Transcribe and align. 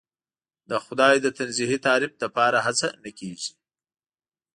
د 0.69 0.71
خدای 0.85 1.15
د 1.21 1.27
تنزیهی 1.37 1.77
تعریف 1.85 2.13
لپاره 2.23 2.57
هڅه 2.65 2.87
نه 3.03 3.11
کېږي. 3.19 3.51